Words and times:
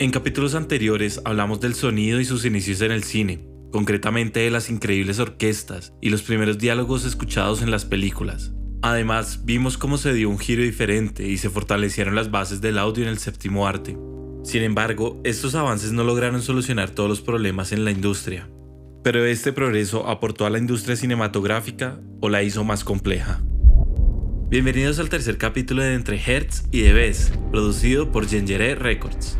En 0.00 0.10
capítulos 0.10 0.56
anteriores 0.56 1.20
hablamos 1.24 1.60
del 1.60 1.74
sonido 1.74 2.18
y 2.18 2.24
sus 2.24 2.44
inicios 2.44 2.80
en 2.80 2.90
el 2.90 3.04
cine, 3.04 3.46
concretamente 3.70 4.40
de 4.40 4.50
las 4.50 4.68
increíbles 4.68 5.20
orquestas 5.20 5.92
y 6.00 6.10
los 6.10 6.22
primeros 6.22 6.58
diálogos 6.58 7.04
escuchados 7.04 7.62
en 7.62 7.70
las 7.70 7.84
películas. 7.84 8.52
Además, 8.82 9.44
vimos 9.44 9.78
cómo 9.78 9.96
se 9.96 10.12
dio 10.12 10.30
un 10.30 10.40
giro 10.40 10.64
diferente 10.64 11.28
y 11.28 11.38
se 11.38 11.48
fortalecieron 11.48 12.16
las 12.16 12.32
bases 12.32 12.60
del 12.60 12.78
audio 12.78 13.04
en 13.04 13.08
el 13.08 13.18
séptimo 13.18 13.68
arte. 13.68 13.96
Sin 14.42 14.64
embargo, 14.64 15.20
estos 15.22 15.54
avances 15.54 15.92
no 15.92 16.02
lograron 16.02 16.42
solucionar 16.42 16.90
todos 16.90 17.08
los 17.08 17.20
problemas 17.20 17.70
en 17.70 17.84
la 17.84 17.92
industria. 17.92 18.50
Pero 19.04 19.24
este 19.24 19.52
progreso 19.52 20.08
aportó 20.08 20.44
a 20.44 20.50
la 20.50 20.58
industria 20.58 20.96
cinematográfica 20.96 22.00
o 22.20 22.28
la 22.28 22.42
hizo 22.42 22.64
más 22.64 22.82
compleja. 22.82 23.44
Bienvenidos 24.48 24.98
al 24.98 25.08
tercer 25.08 25.38
capítulo 25.38 25.84
de 25.84 25.94
Entre 25.94 26.20
Hertz 26.20 26.64
y 26.72 26.80
Debes, 26.80 27.32
producido 27.52 28.10
por 28.10 28.26
Gengere 28.26 28.74
Records. 28.74 29.38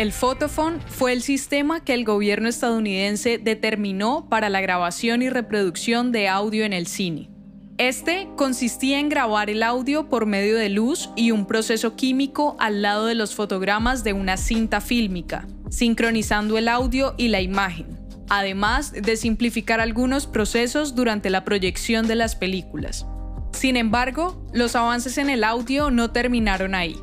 El 0.00 0.12
Photophone 0.12 0.80
fue 0.86 1.12
el 1.12 1.20
sistema 1.20 1.84
que 1.84 1.92
el 1.92 2.06
gobierno 2.06 2.48
estadounidense 2.48 3.36
determinó 3.36 4.30
para 4.30 4.48
la 4.48 4.62
grabación 4.62 5.20
y 5.20 5.28
reproducción 5.28 6.10
de 6.10 6.26
audio 6.26 6.64
en 6.64 6.72
el 6.72 6.86
cine. 6.86 7.28
Este 7.76 8.26
consistía 8.34 8.98
en 8.98 9.10
grabar 9.10 9.50
el 9.50 9.62
audio 9.62 10.08
por 10.08 10.24
medio 10.24 10.56
de 10.56 10.70
luz 10.70 11.10
y 11.16 11.32
un 11.32 11.44
proceso 11.44 11.96
químico 11.96 12.56
al 12.58 12.80
lado 12.80 13.04
de 13.04 13.14
los 13.14 13.34
fotogramas 13.34 14.02
de 14.02 14.14
una 14.14 14.38
cinta 14.38 14.80
fílmica, 14.80 15.46
sincronizando 15.68 16.56
el 16.56 16.68
audio 16.68 17.14
y 17.18 17.28
la 17.28 17.42
imagen, 17.42 18.00
además 18.30 18.92
de 18.92 19.16
simplificar 19.18 19.80
algunos 19.80 20.26
procesos 20.26 20.94
durante 20.94 21.28
la 21.28 21.44
proyección 21.44 22.06
de 22.06 22.14
las 22.14 22.36
películas. 22.36 23.04
Sin 23.52 23.76
embargo, 23.76 24.42
los 24.54 24.76
avances 24.76 25.18
en 25.18 25.28
el 25.28 25.44
audio 25.44 25.90
no 25.90 26.10
terminaron 26.10 26.74
ahí. 26.74 26.96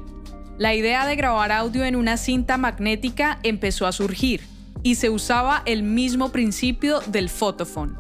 La 0.58 0.74
idea 0.74 1.06
de 1.06 1.16
grabar 1.16 1.52
audio 1.52 1.86
en 1.86 1.96
una 1.96 2.18
cinta 2.18 2.58
magnética 2.58 3.38
empezó 3.44 3.86
a 3.86 3.92
surgir 3.92 4.42
y 4.82 4.96
se 4.96 5.12
usaba 5.12 5.62
el 5.66 5.84
mismo 5.84 6.32
principio 6.32 7.00
del 7.02 7.30
photophone. 7.30 7.96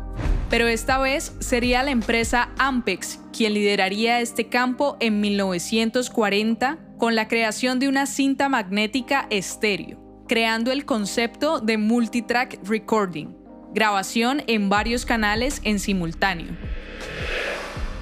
Pero 0.50 0.68
esta 0.68 0.98
vez 0.98 1.36
sería 1.40 1.84
la 1.84 1.92
empresa 1.92 2.50
Ampex 2.58 3.20
quien 3.32 3.54
lideraría 3.54 4.22
este 4.22 4.48
campo 4.48 4.98
en 5.00 5.22
1940 5.22 6.80
con 6.98 7.14
la 7.14 7.28
creación 7.28 7.78
de 7.78 7.90
una 7.90 8.08
cinta 8.08 8.50
magnética 8.50 9.28
estéreo, 9.30 10.00
creando 10.28 10.72
el 10.72 10.84
concepto 10.84 11.60
de 11.60 11.78
multitrack 11.78 12.68
recording, 12.68 13.36
grabación 13.76 14.42
en 14.48 14.68
varios 14.70 15.06
canales 15.06 15.62
en 15.64 15.78
simultáneo. 15.78 16.58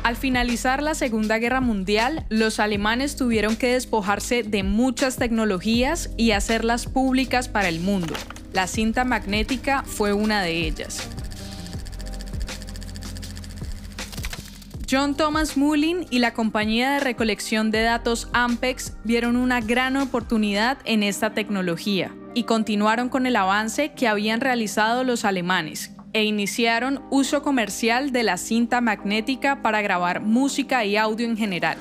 Al 0.06 0.16
finalizar 0.16 0.84
la 0.84 0.94
Segunda 0.94 1.40
Guerra 1.40 1.62
Mundial, 1.62 2.28
los 2.30 2.60
alemanes 2.60 3.16
tuvieron 3.16 3.56
que 3.56 3.74
despojarse 3.74 4.44
de 4.44 4.62
muchas 4.62 5.16
tecnologías 5.16 6.12
y 6.16 6.30
hacerlas 6.30 6.86
públicas 6.86 7.50
para 7.50 7.70
el 7.70 7.80
mundo. 7.80 8.14
La 8.54 8.68
cinta 8.68 9.04
magnética 9.04 9.82
fue 9.82 10.14
una 10.14 10.44
de 10.44 10.68
ellas. 10.68 11.10
John 14.88 15.18
Thomas 15.18 15.58
Mullin 15.58 16.06
y 16.12 16.20
la 16.20 16.36
compañía 16.36 16.92
de 16.92 17.00
recolección 17.00 17.72
de 17.72 17.82
datos 17.82 18.30
Ampex 18.32 18.94
vieron 19.06 19.36
una 19.36 19.60
gran 19.60 19.98
oportunidad 19.98 20.78
en 20.86 21.02
esta 21.02 21.34
tecnología 21.34 22.14
y 22.36 22.44
continuaron 22.44 23.10
con 23.10 23.26
el 23.26 23.36
avance 23.36 23.94
que 23.94 24.08
habían 24.08 24.40
realizado 24.40 25.04
los 25.04 25.26
alemanes, 25.26 25.95
e 26.16 26.24
iniciaron 26.24 27.04
uso 27.10 27.44
comercial 27.44 28.14
de 28.14 28.24
la 28.24 28.38
cinta 28.38 28.80
magnética 28.80 29.62
para 29.62 29.82
grabar 29.82 30.22
música 30.22 30.86
y 30.86 30.96
audio 30.96 31.28
en 31.28 31.36
general. 31.36 31.78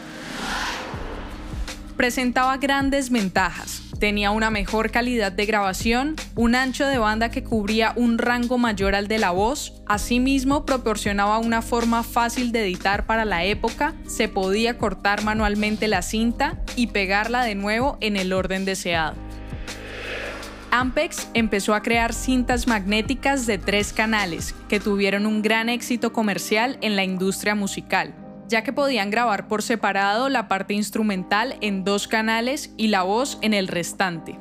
Presentaba 1.97 2.57
grandes 2.57 3.11
ventajas. 3.11 3.83
Tenía 4.01 4.33
una 4.33 4.51
mejor 4.51 4.91
calidad 4.91 5.31
de 5.31 5.47
grabación, 5.47 6.17
un 6.35 6.57
ancho 6.57 6.85
de 6.85 6.99
banda 6.99 7.31
que 7.31 7.45
cubría 7.45 7.93
un 7.95 8.19
rango 8.19 8.59
mayor 8.59 8.97
al 8.97 9.07
de 9.07 9.21
la 9.21 9.31
voz, 9.31 9.81
asimismo 9.87 10.67
proporcionaba 10.67 11.39
una 11.39 11.63
forma 11.63 12.03
fácil 12.03 12.51
de 12.51 12.65
editar 12.65 13.07
para 13.07 13.25
la 13.25 13.45
época, 13.45 13.95
se 14.05 14.29
podía 14.29 14.79
cortar 14.79 15.23
manualmente 15.23 15.87
la 15.87 16.03
cinta 16.03 16.61
y 16.75 16.89
pegarla 16.89 17.45
de 17.45 17.55
nuevo 17.55 17.99
en 18.01 18.17
el 18.17 18.33
orden 18.33 18.65
deseado. 18.65 19.15
Ampex 20.77 21.29
empezó 21.35 21.73
a 21.73 21.83
crear 21.85 22.13
cintas 22.13 22.67
magnéticas 22.67 23.47
de 23.47 23.59
tres 23.59 23.93
canales 23.93 24.57
que 24.69 24.81
tuvieron 24.81 25.25
un 25.25 25.41
gran 25.41 25.69
éxito 25.69 26.13
comercial 26.13 26.79
en 26.81 26.97
la 26.97 27.05
industria 27.05 27.55
musical, 27.55 28.13
ya 28.49 28.65
que 28.65 28.73
podían 28.73 29.09
grabar 29.09 29.47
por 29.47 29.63
separado 29.63 30.29
la 30.29 30.49
parte 30.49 30.75
instrumental 30.75 31.59
en 31.61 31.85
dos 31.85 32.09
canales 32.09 32.75
y 32.77 32.89
la 32.89 33.05
voz 33.05 33.39
en 33.41 33.55
el 33.55 33.69
restante. 33.69 34.37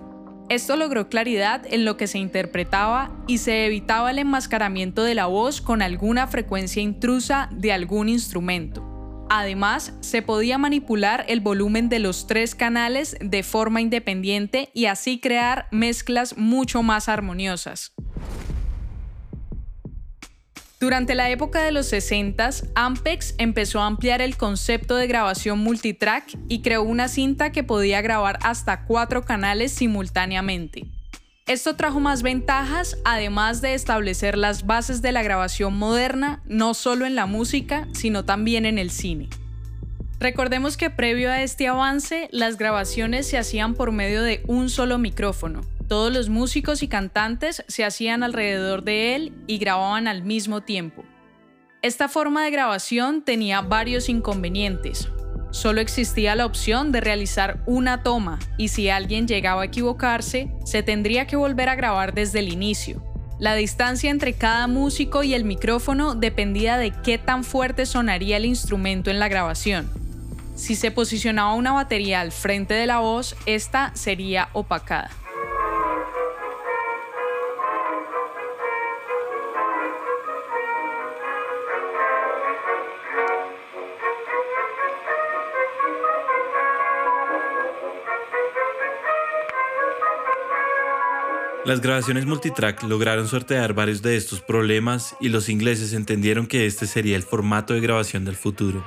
Esto 0.49 0.75
logró 0.75 1.07
claridad 1.07 1.67
en 1.69 1.85
lo 1.85 1.97
que 1.97 2.07
se 2.07 2.17
interpretaba 2.17 3.11
y 3.27 3.37
se 3.37 3.67
evitaba 3.67 4.09
el 4.09 4.17
enmascaramiento 4.17 5.03
de 5.03 5.13
la 5.13 5.27
voz 5.27 5.61
con 5.61 5.83
alguna 5.83 6.25
frecuencia 6.25 6.81
intrusa 6.81 7.47
de 7.51 7.73
algún 7.73 8.09
instrumento. 8.09 8.92
Además, 9.29 9.93
se 10.01 10.21
podía 10.21 10.57
manipular 10.57 11.25
el 11.27 11.39
volumen 11.39 11.89
de 11.89 11.99
los 11.99 12.27
tres 12.27 12.55
canales 12.55 13.17
de 13.19 13.43
forma 13.43 13.81
independiente 13.81 14.69
y 14.73 14.85
así 14.85 15.19
crear 15.19 15.67
mezclas 15.71 16.37
mucho 16.37 16.83
más 16.83 17.09
armoniosas. 17.09 17.93
Durante 20.79 21.15
la 21.15 21.29
época 21.29 21.63
de 21.63 21.71
los 21.71 21.85
60, 21.87 22.49
Ampex 22.75 23.35
empezó 23.37 23.81
a 23.81 23.85
ampliar 23.85 24.21
el 24.21 24.35
concepto 24.35 24.97
de 24.97 25.07
grabación 25.07 25.59
multitrack 25.59 26.37
y 26.49 26.61
creó 26.61 26.83
una 26.83 27.07
cinta 27.07 27.53
que 27.53 27.63
podía 27.63 28.01
grabar 28.01 28.37
hasta 28.41 28.83
cuatro 28.83 29.23
canales 29.23 29.71
simultáneamente. 29.71 30.83
Esto 31.45 31.75
trajo 31.75 31.99
más 31.99 32.23
ventajas, 32.23 32.97
además 33.03 33.59
de 33.59 33.73
establecer 33.73 34.37
las 34.37 34.65
bases 34.65 35.01
de 35.01 35.11
la 35.11 35.23
grabación 35.23 35.77
moderna, 35.77 36.41
no 36.45 36.73
solo 36.73 37.05
en 37.05 37.15
la 37.15 37.25
música, 37.25 37.89
sino 37.91 38.23
también 38.23 38.65
en 38.65 38.77
el 38.77 38.89
cine. 38.89 39.27
Recordemos 40.21 40.77
que 40.77 40.89
previo 40.89 41.29
a 41.29 41.41
este 41.41 41.67
avance, 41.67 42.29
las 42.31 42.57
grabaciones 42.57 43.27
se 43.27 43.37
hacían 43.37 43.73
por 43.73 43.91
medio 43.91 44.23
de 44.23 44.41
un 44.47 44.69
solo 44.69 44.97
micrófono. 44.97 45.59
Todos 45.89 46.13
los 46.13 46.29
músicos 46.29 46.81
y 46.81 46.87
cantantes 46.87 47.65
se 47.67 47.83
hacían 47.83 48.23
alrededor 48.23 48.85
de 48.85 49.15
él 49.15 49.33
y 49.45 49.57
grababan 49.57 50.07
al 50.07 50.23
mismo 50.23 50.61
tiempo. 50.61 51.03
Esta 51.81 52.07
forma 52.07 52.45
de 52.45 52.51
grabación 52.51 53.21
tenía 53.21 53.59
varios 53.59 54.07
inconvenientes, 54.07 55.09
solo 55.53 55.79
existía 55.79 56.35
la 56.35 56.45
opción 56.45 56.91
de 56.91 56.99
realizar 56.99 57.61
una 57.65 58.03
toma 58.03 58.39
y 58.57 58.67
si 58.67 58.89
alguien 58.89 59.27
llegaba 59.27 59.61
a 59.61 59.65
equivocarse, 59.65 60.51
se 60.65 60.83
tendría 60.83 61.27
que 61.27 61.37
volver 61.37 61.69
a 61.69 61.75
grabar 61.75 62.13
desde 62.13 62.39
el 62.39 62.51
inicio. 62.51 63.01
La 63.39 63.55
distancia 63.55 64.09
entre 64.09 64.33
cada 64.33 64.67
músico 64.67 65.23
y 65.23 65.33
el 65.33 65.43
micrófono 65.43 66.15
dependía 66.15 66.77
de 66.77 66.91
qué 66.91 67.17
tan 67.17 67.43
fuerte 67.43 67.85
sonaría 67.85 68.37
el 68.37 68.45
instrumento 68.45 69.11
en 69.11 69.19
la 69.19 69.27
grabación. 69.27 69.89
Si 70.55 70.75
se 70.75 70.91
posicionaba 70.91 71.53
una 71.53 71.71
batería 71.71 72.21
al 72.21 72.31
frente 72.31 72.73
de 72.73 72.87
la 72.87 72.99
voz, 72.99 73.35
esta 73.45 73.91
sería 73.95 74.49
opacada. 74.53 75.09
Las 91.65 91.79
grabaciones 91.79 92.25
multitrack 92.25 92.83
lograron 92.83 93.29
sortear 93.29 93.73
varios 93.73 94.01
de 94.01 94.17
estos 94.17 94.41
problemas 94.41 95.15
y 95.21 95.29
los 95.29 95.47
ingleses 95.47 95.93
entendieron 95.93 96.45
que 96.45 96.65
este 96.65 96.87
sería 96.87 97.15
el 97.15 97.23
formato 97.23 97.73
de 97.73 97.79
grabación 97.79 98.25
del 98.25 98.35
futuro. 98.35 98.83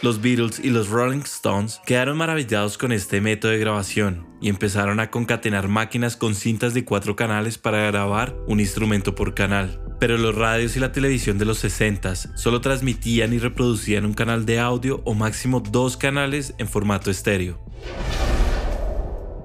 Los 0.00 0.22
Beatles 0.22 0.58
y 0.58 0.70
los 0.70 0.88
Rolling 0.88 1.20
Stones 1.20 1.82
quedaron 1.84 2.16
maravillados 2.16 2.78
con 2.78 2.92
este 2.92 3.20
método 3.20 3.52
de 3.52 3.58
grabación 3.58 4.26
y 4.40 4.48
empezaron 4.48 5.00
a 5.00 5.10
concatenar 5.10 5.68
máquinas 5.68 6.16
con 6.16 6.34
cintas 6.34 6.72
de 6.72 6.86
cuatro 6.86 7.14
canales 7.14 7.58
para 7.58 7.82
grabar 7.82 8.34
un 8.46 8.58
instrumento 8.58 9.14
por 9.14 9.34
canal. 9.34 9.82
Pero 10.00 10.16
los 10.16 10.34
radios 10.34 10.78
y 10.78 10.80
la 10.80 10.92
televisión 10.92 11.36
de 11.36 11.44
los 11.44 11.62
60s 11.62 12.34
solo 12.38 12.62
transmitían 12.62 13.34
y 13.34 13.38
reproducían 13.38 14.06
un 14.06 14.14
canal 14.14 14.46
de 14.46 14.60
audio 14.60 15.02
o 15.04 15.12
máximo 15.12 15.60
dos 15.60 15.98
canales 15.98 16.54
en 16.56 16.68
formato 16.68 17.10
estéreo. 17.10 17.62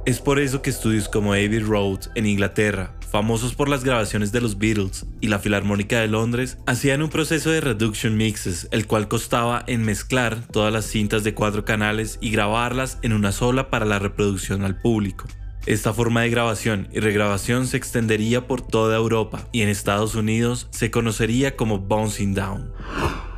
Es 0.06 0.20
por 0.20 0.38
eso 0.38 0.62
que 0.62 0.70
estudios 0.70 1.10
como 1.10 1.34
Abbey 1.34 1.58
Road 1.58 2.02
en 2.14 2.28
Inglaterra, 2.28 2.94
famosos 3.10 3.56
por 3.56 3.70
las 3.70 3.84
grabaciones 3.84 4.32
de 4.32 4.40
los 4.40 4.60
Beatles 4.60 5.04
y 5.20 5.30
la 5.30 5.40
Filarmónica 5.40 6.00
de 6.00 6.08
Londres, 6.08 6.60
hacían 6.68 7.02
un 7.02 7.10
proceso 7.10 7.50
de 7.50 7.60
reduction 7.60 8.16
mixes, 8.16 8.68
el 8.70 8.86
cual 8.86 9.08
costaba 9.08 9.64
en 9.66 9.82
mezclar 9.82 10.46
todas 10.52 10.72
las 10.72 10.86
cintas 10.86 11.24
de 11.24 11.34
cuatro 11.34 11.66
canales 11.66 12.20
y 12.22 12.30
grabarlas 12.30 13.00
en 13.02 13.14
una 13.14 13.32
sola 13.32 13.72
para 13.72 13.88
la 13.88 13.98
reproducción 13.98 14.64
al 14.64 14.80
público. 14.80 15.26
Esta 15.66 15.92
forma 15.92 16.22
de 16.22 16.30
grabación 16.30 16.88
y 16.92 17.00
regrabación 17.00 17.66
se 17.66 17.78
extendería 17.78 18.46
por 18.46 18.62
toda 18.62 18.96
Europa 18.96 19.48
y 19.52 19.64
en 19.64 19.70
Estados 19.70 20.14
Unidos 20.14 20.68
se 20.70 20.92
conocería 20.92 21.56
como 21.56 21.80
bouncing 21.80 22.36
down. 22.36 22.72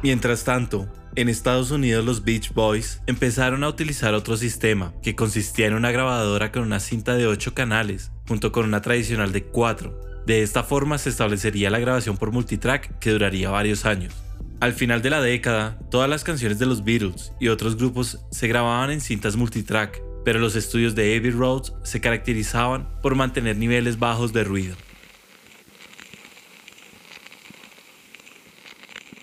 Mientras 0.08 0.46
tanto, 0.46 0.88
en 1.18 1.28
Estados 1.28 1.70
Unidos 1.70 2.06
los 2.06 2.24
Beach 2.24 2.54
Boys 2.54 3.02
empezaron 3.08 3.66
a 3.66 3.68
utilizar 3.68 4.14
otro 4.14 4.38
sistema 4.38 4.94
que 5.04 5.18
consistía 5.18 5.68
en 5.68 5.74
una 5.74 5.92
grabadora 5.92 6.54
con 6.54 6.64
una 6.64 6.80
cinta 6.80 7.16
de 7.16 7.28
8 7.28 7.54
canales 7.54 8.14
junto 8.26 8.54
con 8.54 8.64
una 8.64 8.82
tradicional 8.82 9.34
de 9.34 9.44
4. 9.44 10.24
De 10.26 10.44
esta 10.44 10.64
forma 10.64 10.98
se 10.98 11.10
establecería 11.10 11.70
la 11.70 11.80
grabación 11.80 12.16
por 12.16 12.32
multitrack 12.32 13.00
que 13.00 13.12
duraría 13.12 13.50
varios 13.50 13.84
años. 13.84 14.14
Al 14.62 14.72
final 14.72 15.02
de 15.02 15.10
la 15.10 15.20
década, 15.20 15.78
todas 15.92 16.10
las 16.10 16.24
canciones 16.24 16.58
de 16.58 16.68
los 16.68 16.86
Beatles 16.86 17.34
y 17.42 17.50
otros 17.50 17.76
grupos 17.76 18.22
se 18.32 18.48
grababan 18.48 18.92
en 18.92 19.02
cintas 19.02 19.36
multitrack, 19.36 20.02
pero 20.24 20.40
los 20.40 20.56
estudios 20.56 20.96
de 20.96 21.18
Abbey 21.18 21.32
Road 21.32 21.64
se 21.84 22.00
caracterizaban 22.00 22.88
por 23.02 23.16
mantener 23.16 23.58
niveles 23.58 24.00
bajos 24.00 24.32
de 24.32 24.46
ruido. 24.46 24.78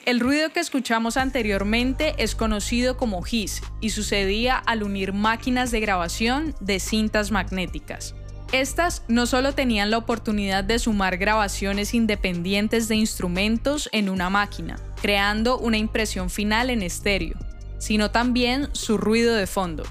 El 0.05 0.21
ruido 0.21 0.51
que 0.51 0.61
escuchamos 0.61 1.17
anteriormente 1.17 2.15
es 2.19 2.35
conocido 2.35 2.99
como 2.99 3.23
hiss 3.27 3.62
y 3.81 3.89
sucedía 3.89 4.59
al 4.59 4.83
unir 4.83 5.15
máquinas 5.15 5.71
de 5.71 5.81
grabación 5.81 6.55
de 6.61 6.79
cintas 6.79 7.31
magnéticas. 7.31 8.15
Estas 8.53 9.03
no 9.09 9.25
solo 9.25 9.55
tenían 9.55 9.91
la 9.91 9.97
oportunidad 9.97 10.62
de 10.62 10.79
sumar 10.79 11.17
grabaciones 11.17 11.95
independientes 11.95 12.87
de 12.87 12.97
instrumentos 12.97 13.89
en 13.93 14.11
una 14.11 14.29
máquina, 14.29 14.77
creando 15.01 15.59
una 15.59 15.79
impresión 15.79 16.29
final 16.29 16.69
en 16.69 16.83
estéreo, 16.83 17.39
sino 17.79 18.11
también 18.11 18.69
su 18.73 18.99
ruido 18.99 19.35
de 19.35 19.47
fondo. 19.47 19.85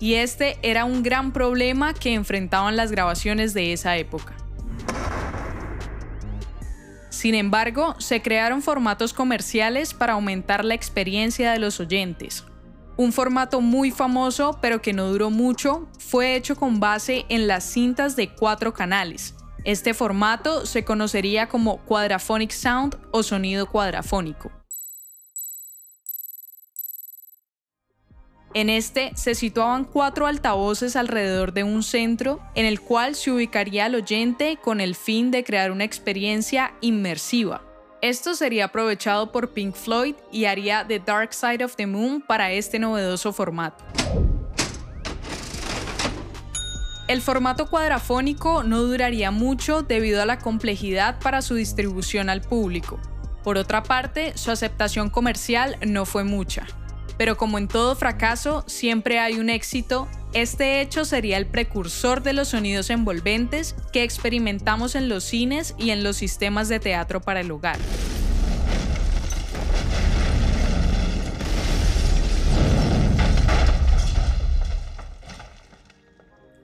Y 0.00 0.14
este 0.14 0.56
era 0.62 0.86
un 0.86 1.02
gran 1.02 1.30
problema 1.30 1.92
que 1.92 2.14
enfrentaban 2.14 2.74
las 2.74 2.90
grabaciones 2.90 3.52
de 3.52 3.74
esa 3.74 3.98
época. 3.98 4.34
Sin 7.12 7.34
embargo, 7.34 7.94
se 7.98 8.22
crearon 8.22 8.62
formatos 8.62 9.12
comerciales 9.12 9.92
para 9.92 10.14
aumentar 10.14 10.64
la 10.64 10.72
experiencia 10.72 11.52
de 11.52 11.58
los 11.58 11.78
oyentes. 11.78 12.46
Un 12.96 13.12
formato 13.12 13.60
muy 13.60 13.90
famoso, 13.90 14.58
pero 14.62 14.80
que 14.80 14.94
no 14.94 15.08
duró 15.08 15.28
mucho, 15.28 15.86
fue 15.98 16.36
hecho 16.36 16.56
con 16.56 16.80
base 16.80 17.26
en 17.28 17.46
las 17.46 17.64
cintas 17.64 18.16
de 18.16 18.34
cuatro 18.34 18.72
canales. 18.72 19.34
Este 19.64 19.92
formato 19.92 20.64
se 20.64 20.86
conocería 20.86 21.50
como 21.50 21.84
Quadraphonic 21.84 22.50
Sound 22.50 22.96
o 23.10 23.22
sonido 23.22 23.66
cuadrafónico. 23.66 24.50
En 28.54 28.68
este 28.68 29.12
se 29.14 29.34
situaban 29.34 29.84
cuatro 29.84 30.26
altavoces 30.26 30.94
alrededor 30.94 31.54
de 31.54 31.64
un 31.64 31.82
centro 31.82 32.40
en 32.54 32.66
el 32.66 32.82
cual 32.82 33.14
se 33.14 33.30
ubicaría 33.30 33.86
al 33.86 33.94
oyente 33.94 34.58
con 34.62 34.82
el 34.82 34.94
fin 34.94 35.30
de 35.30 35.42
crear 35.42 35.70
una 35.70 35.84
experiencia 35.84 36.74
inmersiva. 36.82 37.62
Esto 38.02 38.34
sería 38.34 38.66
aprovechado 38.66 39.32
por 39.32 39.54
Pink 39.54 39.74
Floyd 39.74 40.16
y 40.30 40.44
haría 40.44 40.86
The 40.86 40.98
Dark 40.98 41.32
Side 41.32 41.64
of 41.64 41.76
the 41.76 41.86
Moon 41.86 42.20
para 42.20 42.52
este 42.52 42.78
novedoso 42.78 43.32
formato. 43.32 43.84
El 47.08 47.22
formato 47.22 47.70
cuadrafónico 47.70 48.64
no 48.64 48.82
duraría 48.82 49.30
mucho 49.30 49.82
debido 49.82 50.20
a 50.20 50.26
la 50.26 50.38
complejidad 50.38 51.18
para 51.20 51.40
su 51.40 51.54
distribución 51.54 52.28
al 52.28 52.42
público. 52.42 53.00
Por 53.42 53.56
otra 53.56 53.82
parte, 53.82 54.36
su 54.36 54.50
aceptación 54.50 55.08
comercial 55.08 55.78
no 55.86 56.04
fue 56.04 56.24
mucha. 56.24 56.66
Pero 57.22 57.36
como 57.36 57.56
en 57.58 57.68
todo 57.68 57.94
fracaso, 57.94 58.64
siempre 58.66 59.20
hay 59.20 59.38
un 59.38 59.48
éxito. 59.48 60.08
Este 60.32 60.80
hecho 60.80 61.04
sería 61.04 61.36
el 61.36 61.46
precursor 61.46 62.24
de 62.24 62.32
los 62.32 62.48
sonidos 62.48 62.90
envolventes 62.90 63.76
que 63.92 64.02
experimentamos 64.02 64.96
en 64.96 65.08
los 65.08 65.22
cines 65.22 65.76
y 65.78 65.90
en 65.90 66.02
los 66.02 66.16
sistemas 66.16 66.68
de 66.68 66.80
teatro 66.80 67.20
para 67.20 67.42
el 67.42 67.52
hogar. 67.52 67.78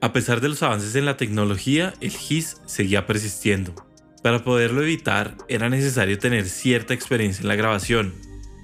A 0.01 0.11
pesar 0.11 0.41
de 0.41 0.49
los 0.49 0.61
avances 0.61 0.93
en 0.95 1.05
la 1.05 1.15
tecnología, 1.15 1.93
el 2.01 2.11
hiss 2.11 2.57
seguía 2.65 3.05
persistiendo. 3.05 3.75
Para 4.21 4.43
poderlo 4.43 4.83
evitar, 4.83 5.37
era 5.47 5.69
necesario 5.69 6.19
tener 6.19 6.49
cierta 6.49 6.93
experiencia 6.93 7.43
en 7.43 7.47
la 7.47 7.55
grabación, 7.55 8.13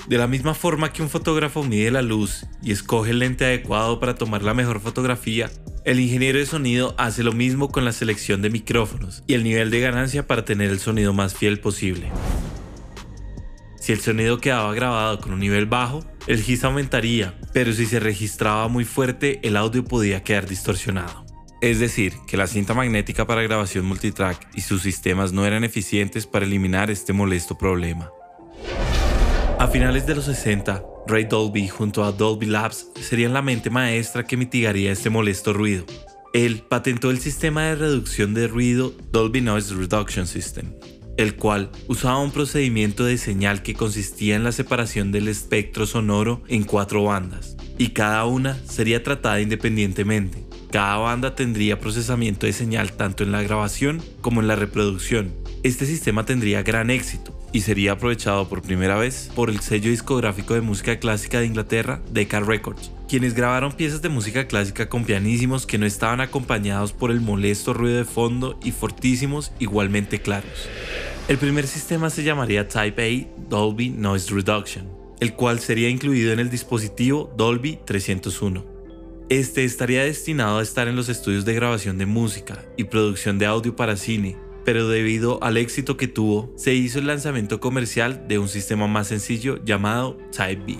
de 0.07 0.17
la 0.17 0.27
misma 0.27 0.53
forma 0.53 0.93
que 0.93 1.01
un 1.01 1.09
fotógrafo 1.09 1.63
mide 1.63 1.91
la 1.91 2.01
luz 2.01 2.45
y 2.61 2.71
escoge 2.71 3.11
el 3.11 3.19
lente 3.19 3.45
adecuado 3.45 3.99
para 3.99 4.15
tomar 4.15 4.43
la 4.43 4.53
mejor 4.53 4.79
fotografía, 4.79 5.49
el 5.83 5.99
ingeniero 5.99 6.39
de 6.39 6.45
sonido 6.45 6.95
hace 6.97 7.23
lo 7.23 7.31
mismo 7.31 7.71
con 7.71 7.85
la 7.85 7.91
selección 7.91 8.41
de 8.41 8.49
micrófonos 8.49 9.23
y 9.27 9.33
el 9.33 9.43
nivel 9.43 9.71
de 9.71 9.79
ganancia 9.79 10.27
para 10.27 10.45
tener 10.45 10.69
el 10.69 10.79
sonido 10.79 11.13
más 11.13 11.35
fiel 11.35 11.59
posible. 11.59 12.11
Si 13.79 13.91
el 13.91 13.99
sonido 13.99 14.39
quedaba 14.39 14.73
grabado 14.73 15.19
con 15.19 15.33
un 15.33 15.39
nivel 15.39 15.67
bajo, 15.67 16.03
el 16.25 16.39
hiss 16.39 16.63
aumentaría, 16.63 17.39
pero 17.53 17.71
si 17.71 17.85
se 17.85 17.99
registraba 17.99 18.67
muy 18.67 18.83
fuerte, 18.83 19.39
el 19.43 19.57
audio 19.57 19.85
podía 19.85 20.23
quedar 20.23 20.47
distorsionado. 20.47 21.23
Es 21.61 21.79
decir, 21.79 22.13
que 22.27 22.37
la 22.37 22.47
cinta 22.47 22.73
magnética 22.73 23.27
para 23.27 23.43
grabación 23.43 23.85
multitrack 23.85 24.49
y 24.55 24.61
sus 24.61 24.81
sistemas 24.81 25.33
no 25.33 25.45
eran 25.45 25.63
eficientes 25.63 26.25
para 26.25 26.45
eliminar 26.45 26.89
este 26.89 27.13
molesto 27.13 27.57
problema. 27.57 28.09
A 29.65 29.67
finales 29.67 30.06
de 30.06 30.13
los 30.13 30.25
60, 30.25 30.83
Ray 31.07 31.23
Dolby 31.23 31.67
junto 31.67 32.03
a 32.03 32.12
Dolby 32.12 32.45
Labs 32.45 32.85
serían 33.01 33.33
la 33.33 33.41
mente 33.41 33.71
maestra 33.71 34.23
que 34.23 34.38
mitigaría 34.38 34.91
este 34.91 35.09
molesto 35.09 35.53
ruido. 35.53 35.85
Él 36.35 36.62
patentó 36.69 37.09
el 37.09 37.17
sistema 37.17 37.63
de 37.63 37.75
reducción 37.75 38.35
de 38.35 38.47
ruido 38.47 38.94
Dolby 39.12 39.41
Noise 39.41 39.73
Reduction 39.73 40.27
System, 40.27 40.71
el 41.17 41.35
cual 41.35 41.71
usaba 41.88 42.19
un 42.19 42.29
procedimiento 42.29 43.06
de 43.06 43.17
señal 43.17 43.63
que 43.63 43.73
consistía 43.73 44.35
en 44.35 44.44
la 44.44 44.51
separación 44.51 45.12
del 45.12 45.27
espectro 45.27 45.88
sonoro 45.88 46.44
en 46.47 46.63
cuatro 46.63 47.03
bandas, 47.03 47.57
y 47.79 47.88
cada 47.88 48.23
una 48.25 48.56
sería 48.69 49.01
tratada 49.01 49.41
independientemente. 49.41 50.45
Cada 50.71 50.97
banda 50.97 51.33
tendría 51.33 51.79
procesamiento 51.79 52.45
de 52.45 52.53
señal 52.53 52.91
tanto 52.91 53.23
en 53.23 53.31
la 53.31 53.41
grabación 53.41 54.00
como 54.21 54.41
en 54.41 54.47
la 54.47 54.56
reproducción. 54.56 55.33
Este 55.63 55.88
sistema 55.88 56.23
tendría 56.23 56.62
gran 56.62 56.91
éxito, 56.91 57.34
y 57.55 57.61
sería 57.61 57.93
aprovechado 57.93 58.49
por 58.49 58.61
primera 58.61 58.97
vez 58.97 59.31
por 59.33 59.49
el 59.49 59.61
sello 59.61 59.89
discográfico 59.89 60.55
de 60.55 60.59
música 60.59 60.99
clásica 60.99 61.39
de 61.39 61.45
Inglaterra, 61.45 62.01
Decca 62.11 62.41
Records, 62.41 62.91
quienes 63.07 63.33
grabaron 63.33 63.71
piezas 63.71 64.01
de 64.01 64.09
música 64.09 64.45
clásica 64.45 64.89
con 64.89 65.05
pianísimos 65.05 65.65
que 65.65 65.77
no 65.77 65.85
estaban 65.85 66.19
acompañados 66.19 66.91
por 66.91 67.11
el 67.11 67.21
molesto 67.21 67.73
ruido 67.73 67.95
de 67.95 68.03
fondo 68.03 68.59
y 68.61 68.73
fortísimos 68.73 69.53
igualmente 69.57 70.19
claros. 70.19 70.67
El 71.29 71.37
primer 71.37 71.65
sistema 71.65 72.09
se 72.09 72.23
llamaría 72.23 72.67
Type 72.67 73.01
A 73.01 73.49
Dolby 73.49 73.87
Noise 73.87 74.33
Reduction, 74.33 74.89
el 75.21 75.31
cual 75.31 75.61
sería 75.61 75.87
incluido 75.87 76.33
en 76.33 76.41
el 76.41 76.49
dispositivo 76.49 77.33
Dolby 77.37 77.79
301. 77.85 78.65
Este 79.29 79.63
estaría 79.63 80.03
destinado 80.03 80.59
a 80.59 80.61
estar 80.61 80.89
en 80.89 80.97
los 80.97 81.07
estudios 81.07 81.45
de 81.45 81.53
grabación 81.53 81.97
de 81.97 82.05
música 82.05 82.65
y 82.75 82.83
producción 82.83 83.39
de 83.39 83.45
audio 83.45 83.77
para 83.77 83.95
cine, 83.95 84.35
pero 84.65 84.89
debido 84.89 85.41
al 85.43 85.57
éxito 85.57 85.95
que 85.95 86.07
tuvo, 86.07 86.51
se 86.57 86.74
hizo 86.74 87.00
el 87.00 87.07
lanzamiento 87.07 87.60
comercial 87.60 88.27
de 88.27 88.39
un 88.39 88.50
sistema 88.50 88.88
más 88.88 89.07
sencillo 89.07 89.63
llamado 89.63 90.17
Type 90.36 90.63
B. 90.65 90.77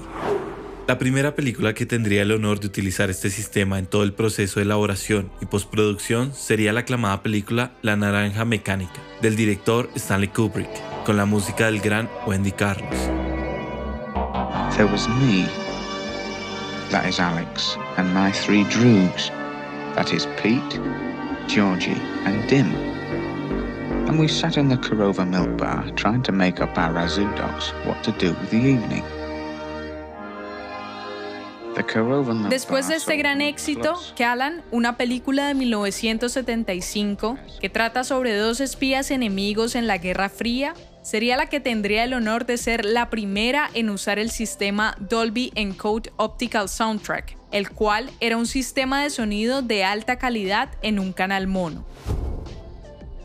La 0.88 0.98
primera 1.00 1.34
película 1.34 1.74
que 1.74 1.86
tendría 1.86 2.24
el 2.24 2.32
honor 2.32 2.60
de 2.60 2.68
utilizar 2.68 3.10
este 3.10 3.30
sistema 3.30 3.80
en 3.80 3.88
todo 3.88 4.04
el 4.04 4.13
proceso 4.13 4.60
de 4.60 4.65
elaboración 4.65 5.32
y 5.42 5.46
postproducción 5.46 6.34
sería 6.34 6.74
la 6.74 6.82
aclamada 6.82 7.24
película 7.24 7.74
La 7.82 7.96
Naranja 7.96 8.46
Mecánica, 8.46 9.01
del 9.22 9.36
director 9.36 9.89
Stanley 9.96 10.27
Kubrick, 10.30 10.70
con 11.04 11.18
la 11.18 11.25
música 11.25 11.65
del 11.65 11.80
gran 11.80 12.10
Wendy 12.27 12.51
Carlos. 12.51 13.00
There 14.75 14.86
was 14.92 15.08
me, 15.08 15.48
that 16.92 17.08
is 17.08 17.20
Alex, 17.20 17.77
and 17.98 18.13
my 18.13 18.32
three 18.32 18.63
droogs, 18.65 19.32
that 19.96 20.12
is 20.12 20.27
Pete, 20.42 20.80
Georgie, 21.48 22.00
and 22.25 22.48
Dim. 22.48 22.95
And 24.15 24.22
we 24.22 24.29
sat 24.29 24.57
in 24.57 24.69
the 24.69 24.77
Korova 24.77 25.25
milk 25.25 25.57
bar 25.57 25.84
trying 25.95 26.22
to 26.24 26.31
make 26.31 26.62
up 26.62 26.77
our 26.77 26.93
Razoo 26.93 27.27
what 27.86 28.01
to 28.03 28.12
do 28.13 28.29
with 28.29 28.50
the 28.50 28.57
evening. 28.57 29.03
Después 32.50 32.88
de 32.88 32.95
este 32.95 33.17
gran 33.17 33.41
éxito, 33.41 33.95
Callan, 34.15 34.63
una 34.72 34.95
película 34.95 35.48
de 35.48 35.55
1975 35.55 37.38
que 37.60 37.69
trata 37.69 38.05
sobre 38.05 38.34
dos 38.38 38.62
espías 38.62 39.12
enemigos 39.12 39.75
en 39.75 39.86
la 39.86 39.98
Guerra 39.98 40.29
Fría, 40.29 40.74
sería 41.01 41.36
la 41.36 41.48
que 41.48 41.60
tendría 41.60 42.05
el 42.05 42.13
honor 42.13 42.45
de 42.45 42.55
ser 42.55 42.86
la 42.86 43.10
primera 43.10 43.69
en 43.74 43.89
usar 43.89 44.19
el 44.19 44.31
sistema 44.31 44.95
Dolby 45.01 45.51
Encode 45.55 46.13
Optical 46.15 46.69
Soundtrack, 46.69 47.36
el 47.51 47.69
cual 47.69 48.10
era 48.22 48.38
un 48.38 48.48
sistema 48.48 49.03
de 49.03 49.10
sonido 49.10 49.62
de 49.62 49.84
alta 49.84 50.15
calidad 50.17 50.69
en 50.81 50.98
un 50.98 51.12
canal 51.12 51.48
mono. 51.48 51.86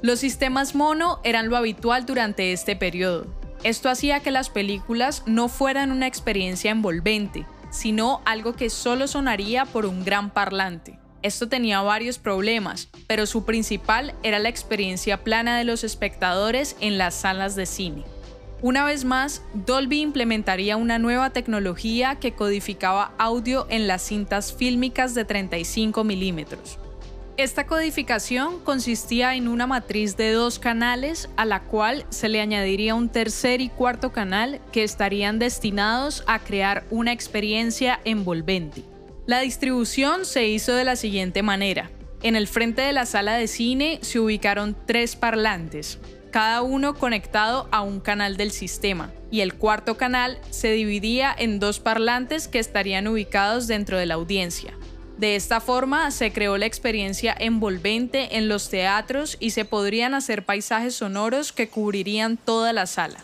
Los 0.02 0.20
sistemas 0.20 0.74
mono 0.74 1.20
eran 1.24 1.50
lo 1.50 1.58
habitual 1.58 2.06
durante 2.06 2.52
este 2.52 2.74
periodo. 2.74 3.26
Esto 3.64 3.90
hacía 3.90 4.20
que 4.20 4.30
las 4.30 4.48
películas 4.48 5.22
no 5.26 5.48
fueran 5.48 5.92
una 5.92 6.06
experiencia 6.06 6.70
envolvente, 6.70 7.44
sino 7.70 8.22
algo 8.24 8.54
que 8.54 8.70
solo 8.70 9.06
sonaría 9.06 9.66
por 9.66 9.84
un 9.84 10.02
gran 10.02 10.30
parlante. 10.30 10.98
Esto 11.20 11.50
tenía 11.50 11.82
varios 11.82 12.18
problemas, 12.18 12.88
pero 13.06 13.26
su 13.26 13.44
principal 13.44 14.14
era 14.22 14.38
la 14.38 14.48
experiencia 14.48 15.22
plana 15.22 15.58
de 15.58 15.64
los 15.64 15.84
espectadores 15.84 16.76
en 16.80 16.96
las 16.96 17.14
salas 17.14 17.54
de 17.54 17.66
cine. 17.66 18.04
Una 18.62 18.86
vez 18.86 19.04
más, 19.04 19.42
Dolby 19.52 20.00
implementaría 20.00 20.78
una 20.78 20.98
nueva 20.98 21.28
tecnología 21.28 22.14
que 22.14 22.32
codificaba 22.32 23.12
audio 23.18 23.66
en 23.68 23.86
las 23.86 24.00
cintas 24.00 24.54
fílmicas 24.54 25.14
de 25.14 25.26
35 25.26 26.04
milímetros. 26.04 26.78
Esta 27.36 27.66
codificación 27.66 28.60
consistía 28.60 29.34
en 29.34 29.48
una 29.48 29.66
matriz 29.66 30.16
de 30.16 30.32
dos 30.32 30.58
canales 30.58 31.30
a 31.36 31.46
la 31.46 31.62
cual 31.62 32.04
se 32.10 32.28
le 32.28 32.40
añadiría 32.40 32.94
un 32.94 33.08
tercer 33.08 33.60
y 33.60 33.70
cuarto 33.70 34.12
canal 34.12 34.60
que 34.72 34.84
estarían 34.84 35.38
destinados 35.38 36.22
a 36.26 36.40
crear 36.40 36.84
una 36.90 37.12
experiencia 37.12 38.00
envolvente. 38.04 38.84
La 39.26 39.40
distribución 39.40 40.26
se 40.26 40.48
hizo 40.48 40.74
de 40.74 40.84
la 40.84 40.96
siguiente 40.96 41.42
manera. 41.42 41.90
En 42.22 42.36
el 42.36 42.46
frente 42.46 42.82
de 42.82 42.92
la 42.92 43.06
sala 43.06 43.34
de 43.34 43.46
cine 43.46 44.00
se 44.02 44.20
ubicaron 44.20 44.76
tres 44.86 45.16
parlantes, 45.16 45.98
cada 46.30 46.60
uno 46.60 46.94
conectado 46.94 47.68
a 47.70 47.80
un 47.80 48.00
canal 48.00 48.36
del 48.36 48.50
sistema, 48.50 49.12
y 49.30 49.40
el 49.40 49.54
cuarto 49.54 49.96
canal 49.96 50.38
se 50.50 50.72
dividía 50.72 51.34
en 51.36 51.58
dos 51.58 51.80
parlantes 51.80 52.48
que 52.48 52.58
estarían 52.58 53.08
ubicados 53.08 53.66
dentro 53.66 53.96
de 53.96 54.06
la 54.06 54.14
audiencia. 54.14 54.74
De 55.20 55.36
esta 55.36 55.60
forma 55.60 56.10
se 56.12 56.32
creó 56.32 56.56
la 56.56 56.64
experiencia 56.64 57.36
envolvente 57.38 58.38
en 58.38 58.48
los 58.48 58.70
teatros 58.70 59.36
y 59.38 59.50
se 59.50 59.66
podrían 59.66 60.14
hacer 60.14 60.46
paisajes 60.46 60.94
sonoros 60.94 61.52
que 61.52 61.68
cubrirían 61.68 62.38
toda 62.38 62.72
la 62.72 62.86
sala. 62.86 63.22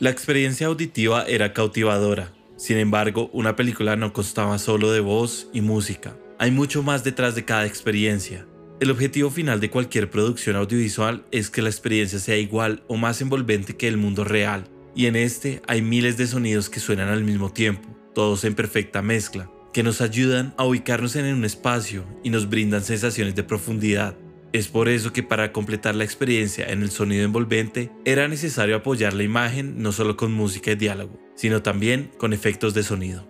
La 0.00 0.10
experiencia 0.10 0.66
auditiva 0.66 1.22
era 1.28 1.52
cautivadora. 1.52 2.32
Sin 2.56 2.78
embargo, 2.78 3.30
una 3.32 3.54
película 3.54 3.94
no 3.94 4.12
constaba 4.12 4.58
solo 4.58 4.90
de 4.90 4.98
voz 4.98 5.46
y 5.52 5.60
música. 5.60 6.16
Hay 6.40 6.50
mucho 6.50 6.82
más 6.82 7.04
detrás 7.04 7.36
de 7.36 7.44
cada 7.44 7.64
experiencia. 7.64 8.44
El 8.80 8.90
objetivo 8.90 9.28
final 9.30 9.60
de 9.60 9.68
cualquier 9.68 10.08
producción 10.08 10.56
audiovisual 10.56 11.26
es 11.32 11.50
que 11.50 11.60
la 11.60 11.68
experiencia 11.68 12.18
sea 12.18 12.38
igual 12.38 12.82
o 12.88 12.96
más 12.96 13.20
envolvente 13.20 13.76
que 13.76 13.86
el 13.86 13.98
mundo 13.98 14.24
real, 14.24 14.70
y 14.96 15.04
en 15.04 15.16
este 15.16 15.60
hay 15.66 15.82
miles 15.82 16.16
de 16.16 16.26
sonidos 16.26 16.70
que 16.70 16.80
suenan 16.80 17.10
al 17.10 17.22
mismo 17.22 17.52
tiempo, 17.52 17.94
todos 18.14 18.42
en 18.44 18.54
perfecta 18.54 19.02
mezcla, 19.02 19.50
que 19.74 19.82
nos 19.82 20.00
ayudan 20.00 20.54
a 20.56 20.64
ubicarnos 20.64 21.14
en 21.16 21.26
un 21.26 21.44
espacio 21.44 22.06
y 22.24 22.30
nos 22.30 22.48
brindan 22.48 22.82
sensaciones 22.82 23.34
de 23.34 23.42
profundidad. 23.42 24.16
Es 24.54 24.68
por 24.68 24.88
eso 24.88 25.12
que 25.12 25.22
para 25.22 25.52
completar 25.52 25.94
la 25.94 26.04
experiencia 26.04 26.64
en 26.72 26.82
el 26.82 26.90
sonido 26.90 27.26
envolvente 27.26 27.92
era 28.06 28.28
necesario 28.28 28.76
apoyar 28.76 29.12
la 29.12 29.24
imagen 29.24 29.82
no 29.82 29.92
solo 29.92 30.16
con 30.16 30.32
música 30.32 30.72
y 30.72 30.76
diálogo, 30.76 31.20
sino 31.36 31.60
también 31.60 32.10
con 32.16 32.32
efectos 32.32 32.72
de 32.72 32.82
sonido. 32.82 33.29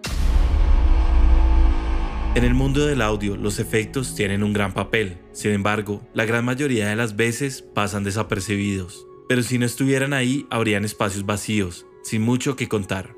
En 2.36 2.44
el 2.44 2.54
mundo 2.54 2.86
del 2.86 3.02
audio, 3.02 3.36
los 3.36 3.58
efectos 3.58 4.14
tienen 4.14 4.44
un 4.44 4.52
gran 4.52 4.72
papel, 4.72 5.18
sin 5.32 5.50
embargo, 5.50 6.08
la 6.14 6.24
gran 6.24 6.44
mayoría 6.44 6.86
de 6.86 6.94
las 6.94 7.16
veces 7.16 7.64
pasan 7.74 8.04
desapercibidos. 8.04 9.04
Pero 9.28 9.42
si 9.42 9.58
no 9.58 9.66
estuvieran 9.66 10.12
ahí, 10.12 10.46
habrían 10.48 10.84
espacios 10.84 11.26
vacíos, 11.26 11.86
sin 12.04 12.22
mucho 12.22 12.54
que 12.54 12.68
contar. 12.68 13.16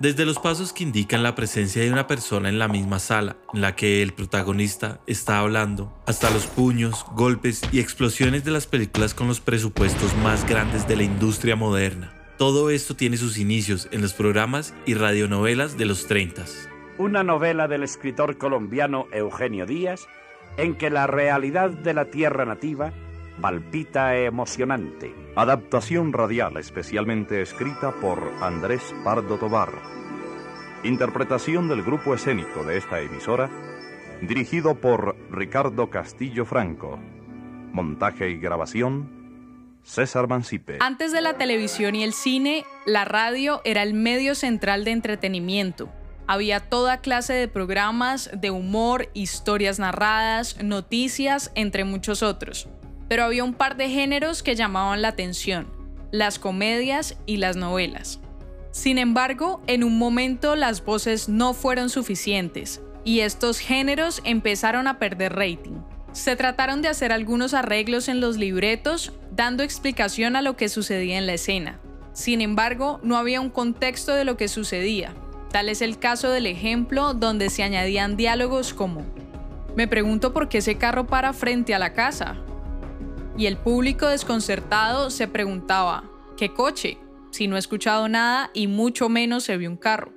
Desde 0.00 0.26
los 0.26 0.40
pasos 0.40 0.72
que 0.72 0.82
indican 0.82 1.22
la 1.22 1.36
presencia 1.36 1.82
de 1.82 1.92
una 1.92 2.08
persona 2.08 2.48
en 2.48 2.58
la 2.58 2.66
misma 2.66 2.98
sala 2.98 3.36
en 3.54 3.60
la 3.60 3.76
que 3.76 4.02
el 4.02 4.12
protagonista 4.12 5.02
está 5.06 5.38
hablando, 5.38 5.96
hasta 6.06 6.28
los 6.30 6.48
puños, 6.48 7.06
golpes 7.14 7.62
y 7.70 7.78
explosiones 7.78 8.44
de 8.44 8.50
las 8.50 8.66
películas 8.66 9.14
con 9.14 9.28
los 9.28 9.38
presupuestos 9.38 10.16
más 10.16 10.44
grandes 10.48 10.88
de 10.88 10.96
la 10.96 11.04
industria 11.04 11.54
moderna. 11.54 12.12
Todo 12.38 12.70
esto 12.70 12.96
tiene 12.96 13.18
sus 13.18 13.38
inicios 13.38 13.88
en 13.92 14.02
los 14.02 14.14
programas 14.14 14.74
y 14.84 14.94
radionovelas 14.94 15.78
de 15.78 15.86
los 15.86 16.08
30 16.08 16.44
una 16.98 17.22
novela 17.22 17.68
del 17.68 17.84
escritor 17.84 18.36
colombiano 18.36 19.06
Eugenio 19.12 19.66
Díaz, 19.66 20.08
en 20.56 20.74
que 20.74 20.90
la 20.90 21.06
realidad 21.06 21.70
de 21.70 21.94
la 21.94 22.06
tierra 22.06 22.44
nativa 22.44 22.92
palpita 23.40 24.16
emocionante. 24.16 25.14
Adaptación 25.36 26.12
radial 26.12 26.56
especialmente 26.56 27.40
escrita 27.40 27.92
por 27.92 28.32
Andrés 28.40 28.94
Pardo 29.04 29.38
Tobar. 29.38 29.70
Interpretación 30.82 31.68
del 31.68 31.84
grupo 31.84 32.14
escénico 32.14 32.64
de 32.64 32.76
esta 32.76 33.00
emisora, 33.00 33.48
dirigido 34.20 34.74
por 34.74 35.16
Ricardo 35.30 35.90
Castillo 35.90 36.44
Franco. 36.44 36.98
Montaje 37.72 38.30
y 38.30 38.38
grabación, 38.38 39.78
César 39.84 40.26
Mancipe. 40.26 40.78
Antes 40.80 41.12
de 41.12 41.20
la 41.20 41.34
televisión 41.34 41.94
y 41.94 42.02
el 42.02 42.12
cine, 42.12 42.64
la 42.86 43.04
radio 43.04 43.60
era 43.64 43.84
el 43.84 43.94
medio 43.94 44.34
central 44.34 44.84
de 44.84 44.90
entretenimiento 44.90 45.88
había 46.28 46.60
toda 46.60 47.00
clase 47.00 47.32
de 47.32 47.48
programas 47.48 48.30
de 48.34 48.50
humor, 48.50 49.08
historias 49.14 49.78
narradas, 49.78 50.62
noticias, 50.62 51.50
entre 51.54 51.84
muchos 51.84 52.22
otros. 52.22 52.68
Pero 53.08 53.24
había 53.24 53.42
un 53.42 53.54
par 53.54 53.78
de 53.78 53.88
géneros 53.88 54.42
que 54.42 54.54
llamaban 54.54 55.00
la 55.00 55.08
atención, 55.08 55.66
las 56.12 56.38
comedias 56.38 57.16
y 57.24 57.38
las 57.38 57.56
novelas. 57.56 58.20
Sin 58.72 58.98
embargo, 58.98 59.62
en 59.66 59.82
un 59.82 59.96
momento 59.96 60.54
las 60.54 60.84
voces 60.84 61.30
no 61.30 61.54
fueron 61.54 61.88
suficientes 61.88 62.82
y 63.04 63.20
estos 63.20 63.58
géneros 63.58 64.20
empezaron 64.24 64.86
a 64.86 64.98
perder 64.98 65.32
rating. 65.34 65.78
Se 66.12 66.36
trataron 66.36 66.82
de 66.82 66.88
hacer 66.88 67.10
algunos 67.10 67.54
arreglos 67.54 68.06
en 68.06 68.20
los 68.20 68.36
libretos, 68.36 69.14
dando 69.30 69.62
explicación 69.62 70.36
a 70.36 70.42
lo 70.42 70.56
que 70.56 70.68
sucedía 70.68 71.16
en 71.16 71.26
la 71.26 71.34
escena. 71.34 71.80
Sin 72.12 72.42
embargo, 72.42 73.00
no 73.02 73.16
había 73.16 73.40
un 73.40 73.48
contexto 73.48 74.14
de 74.14 74.24
lo 74.24 74.36
que 74.36 74.48
sucedía, 74.48 75.14
Tal 75.50 75.68
es 75.68 75.80
el 75.80 75.98
caso 75.98 76.30
del 76.30 76.46
ejemplo 76.46 77.14
donde 77.14 77.48
se 77.50 77.62
añadían 77.62 78.16
diálogos 78.16 78.74
como, 78.74 79.04
me 79.78 79.86
pregunto 79.86 80.32
por 80.32 80.48
qué 80.48 80.58
ese 80.58 80.76
carro 80.76 81.06
para 81.06 81.32
frente 81.32 81.72
a 81.72 81.78
la 81.78 81.92
casa. 81.92 82.36
Y 83.36 83.46
el 83.46 83.56
público 83.56 84.08
desconcertado 84.08 85.10
se 85.10 85.28
preguntaba, 85.28 86.02
¿qué 86.36 86.52
coche? 86.52 86.98
Si 87.30 87.46
no 87.46 87.54
he 87.54 87.60
escuchado 87.60 88.08
nada 88.08 88.50
y 88.52 88.66
mucho 88.66 89.08
menos 89.08 89.44
se 89.44 89.56
vio 89.56 89.70
un 89.70 89.76
carro. 89.76 90.12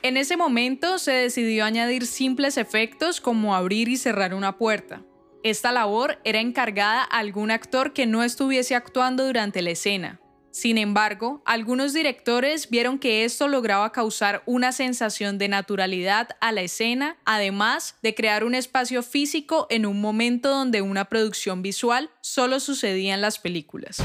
En 0.00 0.16
ese 0.16 0.38
momento 0.38 0.96
se 0.96 1.12
decidió 1.12 1.66
añadir 1.66 2.06
simples 2.06 2.56
efectos 2.56 3.20
como 3.20 3.54
abrir 3.54 3.90
y 3.90 3.98
cerrar 3.98 4.32
una 4.32 4.56
puerta. 4.56 5.02
Esta 5.42 5.70
labor 5.70 6.18
era 6.24 6.40
encargada 6.40 7.02
a 7.02 7.18
algún 7.18 7.50
actor 7.50 7.92
que 7.92 8.06
no 8.06 8.22
estuviese 8.22 8.74
actuando 8.74 9.26
durante 9.26 9.60
la 9.60 9.72
escena, 9.72 10.21
sin 10.52 10.76
embargo, 10.76 11.42
algunos 11.46 11.94
directores 11.94 12.68
vieron 12.68 12.98
que 12.98 13.24
esto 13.24 13.48
lograba 13.48 13.90
causar 13.90 14.42
una 14.44 14.72
sensación 14.72 15.38
de 15.38 15.48
naturalidad 15.48 16.28
a 16.42 16.52
la 16.52 16.60
escena, 16.60 17.16
además 17.24 17.96
de 18.02 18.14
crear 18.14 18.44
un 18.44 18.54
espacio 18.54 19.02
físico 19.02 19.66
en 19.70 19.86
un 19.86 19.98
momento 20.02 20.50
donde 20.50 20.82
una 20.82 21.06
producción 21.06 21.62
visual 21.62 22.10
solo 22.20 22.60
sucedía 22.60 23.14
en 23.14 23.22
las 23.22 23.38
películas. 23.38 24.02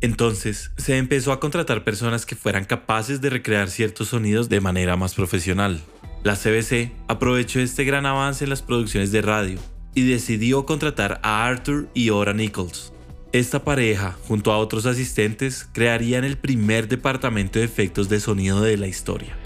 Entonces, 0.00 0.70
se 0.76 0.96
empezó 0.96 1.32
a 1.32 1.40
contratar 1.40 1.82
personas 1.82 2.24
que 2.24 2.36
fueran 2.36 2.66
capaces 2.66 3.20
de 3.20 3.30
recrear 3.30 3.68
ciertos 3.68 4.08
sonidos 4.08 4.48
de 4.48 4.60
manera 4.60 4.94
más 4.96 5.16
profesional. 5.16 5.80
La 6.22 6.36
CBC 6.36 6.92
aprovechó 7.08 7.58
este 7.58 7.82
gran 7.82 8.06
avance 8.06 8.44
en 8.44 8.50
las 8.50 8.62
producciones 8.62 9.10
de 9.10 9.22
radio 9.22 9.58
y 9.92 10.06
decidió 10.06 10.66
contratar 10.66 11.18
a 11.24 11.44
Arthur 11.46 11.88
y 11.94 12.10
Ora 12.10 12.32
Nichols, 12.32 12.92
esta 13.38 13.64
pareja, 13.64 14.16
junto 14.26 14.52
a 14.52 14.58
otros 14.58 14.86
asistentes, 14.86 15.68
crearían 15.72 16.24
el 16.24 16.38
primer 16.38 16.88
departamento 16.88 17.58
de 17.58 17.64
efectos 17.64 18.08
de 18.08 18.20
sonido 18.20 18.62
de 18.62 18.76
la 18.76 18.86
historia. 18.86 19.36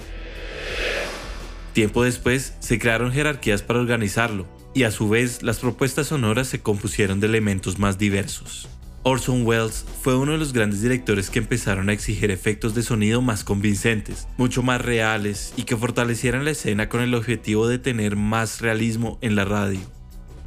Tiempo 1.72 2.04
después, 2.04 2.54
se 2.60 2.78
crearon 2.78 3.12
jerarquías 3.12 3.62
para 3.62 3.80
organizarlo, 3.80 4.46
y 4.74 4.84
a 4.84 4.90
su 4.90 5.08
vez 5.08 5.42
las 5.42 5.58
propuestas 5.58 6.08
sonoras 6.08 6.48
se 6.48 6.60
compusieron 6.60 7.20
de 7.20 7.26
elementos 7.26 7.78
más 7.78 7.98
diversos. 7.98 8.68
Orson 9.02 9.46
Welles 9.46 9.86
fue 10.02 10.14
uno 10.14 10.32
de 10.32 10.38
los 10.38 10.52
grandes 10.52 10.82
directores 10.82 11.30
que 11.30 11.38
empezaron 11.38 11.88
a 11.88 11.92
exigir 11.92 12.30
efectos 12.30 12.74
de 12.74 12.82
sonido 12.82 13.22
más 13.22 13.44
convincentes, 13.44 14.28
mucho 14.36 14.62
más 14.62 14.82
reales 14.82 15.54
y 15.56 15.62
que 15.62 15.76
fortalecieran 15.76 16.44
la 16.44 16.50
escena 16.50 16.88
con 16.88 17.00
el 17.00 17.14
objetivo 17.14 17.66
de 17.66 17.78
tener 17.78 18.14
más 18.16 18.60
realismo 18.60 19.18
en 19.22 19.36
la 19.36 19.46
radio. 19.46 19.80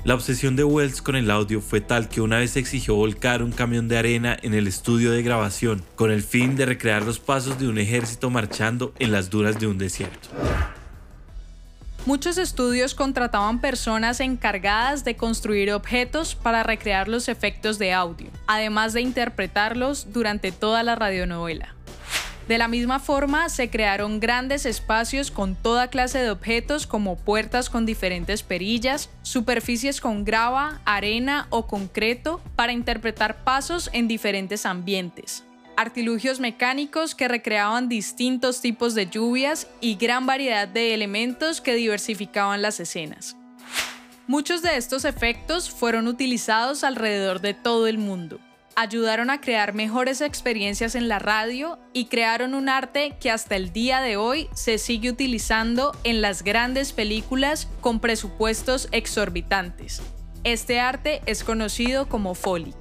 La 0.05 0.15
obsesión 0.15 0.57
de 0.57 0.65
Wells 0.65 1.01
con 1.01 1.15
el 1.15 1.31
audio 1.31 1.61
fue 1.61 1.79
tal 1.79 2.09
que 2.09 2.19
una 2.19 2.39
vez 2.39 2.57
exigió 2.57 2.95
volcar 2.95 3.41
un 3.41 3.53
camión 3.53 3.87
de 3.87 3.97
arena 3.97 4.37
en 4.41 4.53
el 4.53 4.67
estudio 4.67 5.11
de 5.11 5.23
grabación, 5.23 5.81
con 5.95 6.11
el 6.11 6.23
fin 6.23 6.57
de 6.57 6.65
recrear 6.65 7.03
los 7.03 7.19
pasos 7.19 7.57
de 7.57 7.69
un 7.69 7.77
ejército 7.77 8.29
marchando 8.29 8.93
en 8.99 9.13
las 9.13 9.29
duras 9.29 9.61
de 9.61 9.67
un 9.67 9.77
desierto. 9.77 10.27
Muchos 12.05 12.37
estudios 12.37 12.95
contrataban 12.95 13.61
personas 13.61 14.19
encargadas 14.19 15.05
de 15.05 15.15
construir 15.15 15.71
objetos 15.71 16.35
para 16.35 16.63
recrear 16.63 17.07
los 17.07 17.29
efectos 17.29 17.79
de 17.79 17.93
audio, 17.93 18.27
además 18.45 18.91
de 18.91 18.99
interpretarlos 18.99 20.11
durante 20.11 20.51
toda 20.51 20.83
la 20.83 20.95
radionovela. 20.95 21.75
De 22.47 22.57
la 22.57 22.67
misma 22.67 22.99
forma, 22.99 23.47
se 23.47 23.69
crearon 23.69 24.19
grandes 24.19 24.65
espacios 24.65 25.31
con 25.31 25.55
toda 25.55 25.87
clase 25.87 26.19
de 26.19 26.29
objetos 26.29 26.85
como 26.85 27.15
puertas 27.15 27.69
con 27.69 27.85
diferentes 27.85 28.43
perillas, 28.43 29.09
superficies 29.21 30.01
con 30.01 30.25
grava, 30.25 30.81
arena 30.83 31.47
o 31.51 31.67
concreto 31.67 32.41
para 32.57 32.73
interpretar 32.73 33.45
pasos 33.45 33.89
en 33.93 34.07
diferentes 34.07 34.65
ambientes. 34.65 35.45
artilugios 35.75 36.39
mecánicos 36.39 37.15
que 37.15 37.27
recreaban 37.27 37.89
distintos 37.89 38.61
tipos 38.61 38.93
de 38.93 39.07
lluvias 39.07 39.67
y 39.81 39.95
gran 39.95 40.27
variedad 40.27 40.67
de 40.67 40.93
elementos 40.93 41.61
que 41.61 41.73
diversificaban 41.73 42.61
las 42.61 42.79
escenas. 42.79 43.35
Muchos 44.27 44.61
de 44.61 44.77
estos 44.77 45.03
efectos 45.03 45.71
fueron 45.71 46.07
utilizados 46.07 46.83
alrededor 46.83 47.41
de 47.41 47.55
todo 47.55 47.87
el 47.87 47.97
mundo. 47.97 48.39
Ayudaron 48.75 49.29
a 49.29 49.39
crear 49.39 49.75
mejores 49.75 50.19
experiencias 50.21 50.95
en 50.95 51.07
la 51.07 51.19
radio 51.19 51.77
y 51.93 52.05
crearon 52.05 52.55
un 52.55 52.69
arte 52.69 53.15
que 53.21 53.29
hasta 53.29 53.55
el 53.55 53.71
día 53.71 54.01
de 54.01 54.17
hoy 54.17 54.49
se 54.55 54.79
sigue 54.79 55.11
utilizando 55.11 55.95
en 56.03 56.21
las 56.21 56.43
grandes 56.43 56.91
películas 56.91 57.67
con 57.81 57.99
presupuestos 57.99 58.87
exorbitantes. 58.91 60.01
Este 60.43 60.79
arte 60.79 61.21
es 61.27 61.43
conocido 61.43 62.09
como 62.09 62.33
Foley. 62.33 62.73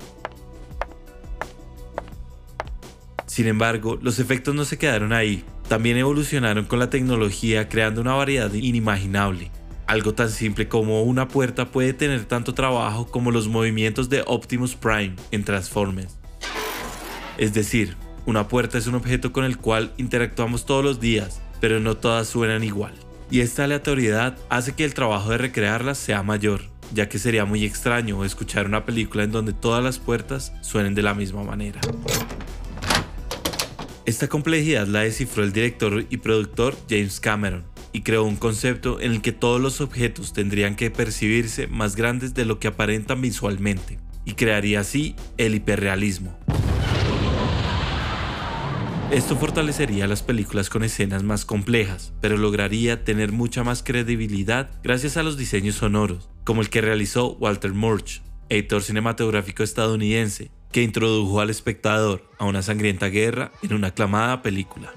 Sin 3.27 3.47
embargo, 3.47 3.99
los 4.01 4.19
efectos 4.19 4.55
no 4.55 4.65
se 4.65 4.79
quedaron 4.79 5.13
ahí, 5.13 5.45
también 5.69 5.99
evolucionaron 5.99 6.65
con 6.65 6.79
la 6.79 6.89
tecnología 6.89 7.69
creando 7.69 8.01
una 8.01 8.15
variedad 8.15 8.53
inimaginable. 8.53 9.51
Algo 9.87 10.15
tan 10.15 10.31
simple 10.31 10.69
como 10.69 11.03
una 11.03 11.29
puerta 11.29 11.71
puede 11.71 11.93
tener 11.93 12.25
tanto 12.25 12.55
trabajo 12.55 13.07
como 13.07 13.31
los 13.31 13.49
movimientos 13.49 14.09
de 14.09 14.23
Optimus 14.27 14.75
Prime 14.77 15.15
en 15.31 15.45
Transformers. 15.45 16.17
Es 17.37 17.53
decir, 17.53 17.97
una 18.25 18.47
puerta 18.47 18.79
es 18.79 18.87
un 18.87 18.95
objeto 18.95 19.33
con 19.33 19.45
el 19.45 19.59
cual 19.59 19.93
interactuamos 19.97 20.65
todos 20.65 20.85
los 20.85 21.01
días, 21.01 21.43
pero 21.61 21.81
no 21.81 21.97
todas 21.97 22.29
suenan 22.29 22.62
igual. 22.62 22.95
Y 23.31 23.41
esta 23.41 23.65
aleatoriedad 23.65 24.37
hace 24.49 24.75
que 24.75 24.85
el 24.85 24.95
trabajo 24.95 25.31
de 25.31 25.39
recrearlas 25.39 25.99
sea 25.99 26.23
mayor, 26.23 26.62
ya 26.95 27.09
que 27.09 27.19
sería 27.19 27.45
muy 27.45 27.65
extraño 27.65 28.25
escuchar 28.25 28.67
una 28.67 28.85
película 28.85 29.25
en 29.25 29.33
donde 29.33 29.53
todas 29.53 29.83
las 29.83 29.99
puertas 29.99 30.53
suenen 30.61 30.95
de 30.95 31.03
la 31.03 31.15
misma 31.15 31.43
manera. 31.43 31.81
Esta 34.05 34.29
complejidad 34.29 34.87
la 34.87 35.01
descifró 35.01 35.43
el 35.43 35.53
director 35.53 36.05
y 36.09 36.17
productor 36.19 36.77
James 36.89 37.19
Cameron 37.21 37.72
y 37.93 38.03
creó 38.03 38.25
un 38.25 38.37
concepto 38.37 39.01
en 39.01 39.13
el 39.13 39.23
que 39.23 39.33
todos 39.33 39.61
los 39.61 39.81
objetos 39.81 40.33
tendrían 40.33 40.77
que 40.77 40.91
percibirse 40.91 41.67
más 41.67 41.97
grandes 41.97 42.35
de 42.35 42.45
lo 42.45 42.59
que 42.59 42.69
aparentan 42.69 43.21
visualmente, 43.21 43.99
y 44.25 44.35
crearía 44.35 44.81
así 44.81 45.15
el 45.37 45.55
hiperrealismo. 45.55 46.39
Esto 49.11 49.37
fortalecería 49.37 50.07
las 50.07 50.23
películas 50.23 50.71
con 50.71 50.85
escenas 50.85 51.23
más 51.23 51.45
complejas, 51.45 52.15
pero 52.23 52.39
lograría 52.39 53.05
tener 53.05 53.31
mucha 53.31 53.63
más 53.63 53.83
credibilidad 53.83 54.71
gracias 54.83 55.19
a 55.19 55.23
los 55.23 55.37
diseños 55.37 55.75
sonoros, 55.75 56.31
como 56.45 56.63
el 56.63 56.71
que 56.71 56.81
realizó 56.81 57.33
Walter 57.35 57.75
Murch, 57.75 58.23
editor 58.49 58.83
cinematográfico 58.83 59.63
estadounidense, 59.63 60.51
que 60.71 60.83
introdujo 60.83 61.41
al 61.41 61.51
espectador 61.51 62.25
a 62.39 62.47
una 62.47 62.63
sangrienta 62.63 63.09
guerra 63.09 63.53
en 63.63 63.75
una 63.75 63.89
aclamada 63.89 64.41
película. 64.41 64.95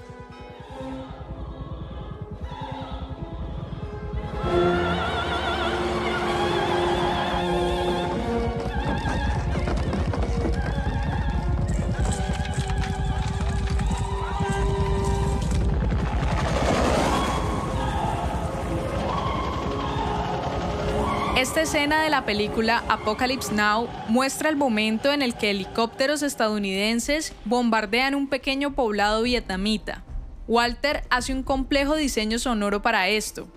Esta 21.36 21.60
escena 21.60 22.02
de 22.02 22.08
la 22.08 22.24
película 22.24 22.82
Apocalypse 22.88 23.52
Now 23.52 23.90
muestra 24.08 24.48
el 24.48 24.56
momento 24.56 25.12
en 25.12 25.20
el 25.20 25.34
que 25.34 25.50
helicópteros 25.50 26.22
estadounidenses 26.22 27.34
bombardean 27.44 28.14
un 28.14 28.26
pequeño 28.26 28.74
poblado 28.74 29.22
vietnamita. 29.22 30.02
Walter 30.48 31.02
hace 31.10 31.34
un 31.34 31.42
complejo 31.42 31.94
diseño 31.94 32.38
sonoro 32.38 32.80
para 32.80 33.10
esto. 33.10 33.48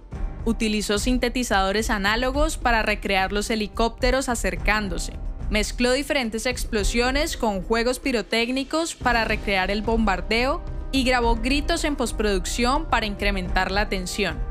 Utilizó 0.44 1.00
sintetizadores 1.00 1.90
análogos 1.90 2.58
para 2.58 2.82
recrear 2.82 3.32
los 3.32 3.50
helicópteros 3.50 4.28
acercándose. 4.28 5.14
Mezcló 5.50 5.94
diferentes 5.94 6.48
explosiones 6.48 7.38
con 7.38 7.64
juegos 7.64 8.00
pirotécnicos 8.00 8.94
para 8.94 9.24
recrear 9.24 9.72
el 9.72 9.84
bombardeo 9.84 10.62
y 10.92 11.06
grabó 11.06 11.38
gritos 11.38 11.86
en 11.86 11.96
postproducción 11.96 12.90
para 12.90 13.06
incrementar 13.06 13.72
la 13.72 13.88
tensión. 13.88 14.49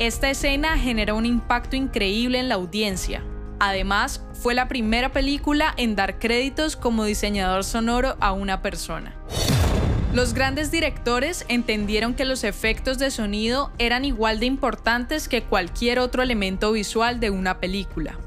Esta 0.00 0.30
escena 0.30 0.78
generó 0.78 1.14
un 1.14 1.26
impacto 1.26 1.76
increíble 1.76 2.38
en 2.38 2.48
la 2.48 2.54
audiencia. 2.54 3.22
Además, 3.58 4.24
fue 4.32 4.54
la 4.54 4.66
primera 4.66 5.12
película 5.12 5.74
en 5.76 5.94
dar 5.94 6.18
créditos 6.18 6.74
como 6.74 7.04
diseñador 7.04 7.64
sonoro 7.64 8.16
a 8.18 8.32
una 8.32 8.62
persona. 8.62 9.14
Los 10.14 10.32
grandes 10.32 10.70
directores 10.70 11.44
entendieron 11.48 12.14
que 12.14 12.24
los 12.24 12.44
efectos 12.44 12.98
de 12.98 13.10
sonido 13.10 13.72
eran 13.76 14.06
igual 14.06 14.40
de 14.40 14.46
importantes 14.46 15.28
que 15.28 15.42
cualquier 15.42 15.98
otro 15.98 16.22
elemento 16.22 16.72
visual 16.72 17.20
de 17.20 17.28
una 17.28 17.60
película. 17.60 18.18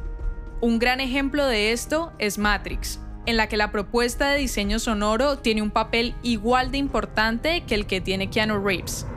Un 0.61 0.77
gran 0.77 0.99
ejemplo 0.99 1.43
de 1.47 1.71
esto 1.71 2.13
es 2.19 2.37
Matrix, 2.37 2.99
en 3.25 3.35
la 3.35 3.49
que 3.49 3.57
la 3.57 3.71
propuesta 3.71 4.29
de 4.29 4.37
diseño 4.37 4.77
sonoro 4.77 5.39
tiene 5.39 5.63
un 5.63 5.71
papel 5.71 6.13
igual 6.21 6.69
de 6.69 6.77
importante 6.77 7.63
que 7.65 7.73
el 7.73 7.87
que 7.87 7.99
tiene 7.99 8.29
Keanu 8.29 8.63
Reeves. 8.63 9.07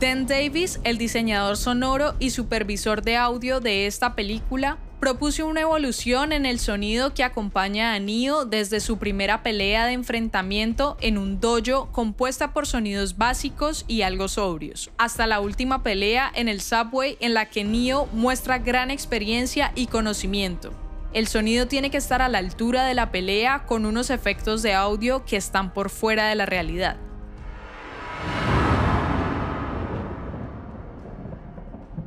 Dan 0.00 0.26
Davis, 0.26 0.80
el 0.84 0.96
diseñador 0.96 1.58
sonoro 1.58 2.14
y 2.18 2.30
supervisor 2.30 3.02
de 3.02 3.18
audio 3.18 3.60
de 3.60 3.86
esta 3.86 4.14
película, 4.14 4.78
propuso 4.98 5.46
una 5.46 5.60
evolución 5.60 6.32
en 6.32 6.46
el 6.46 6.58
sonido 6.58 7.12
que 7.12 7.22
acompaña 7.22 7.92
a 7.92 8.00
Neo 8.00 8.46
desde 8.46 8.80
su 8.80 8.96
primera 8.96 9.42
pelea 9.42 9.84
de 9.84 9.92
enfrentamiento 9.92 10.96
en 11.02 11.18
un 11.18 11.38
dojo 11.38 11.92
compuesta 11.92 12.54
por 12.54 12.66
sonidos 12.66 13.18
básicos 13.18 13.84
y 13.88 14.00
algo 14.00 14.28
sobrios, 14.28 14.90
hasta 14.96 15.26
la 15.26 15.40
última 15.40 15.82
pelea 15.82 16.32
en 16.34 16.48
el 16.48 16.62
subway 16.62 17.18
en 17.20 17.34
la 17.34 17.50
que 17.50 17.64
Neo 17.64 18.06
muestra 18.14 18.58
gran 18.58 18.90
experiencia 18.90 19.70
y 19.74 19.86
conocimiento. 19.86 20.72
El 21.12 21.28
sonido 21.28 21.66
tiene 21.66 21.90
que 21.90 21.98
estar 21.98 22.22
a 22.22 22.30
la 22.30 22.38
altura 22.38 22.86
de 22.86 22.94
la 22.94 23.10
pelea 23.10 23.64
con 23.66 23.84
unos 23.84 24.08
efectos 24.08 24.62
de 24.62 24.72
audio 24.72 25.26
que 25.26 25.36
están 25.36 25.74
por 25.74 25.90
fuera 25.90 26.26
de 26.28 26.36
la 26.36 26.46
realidad. 26.46 26.96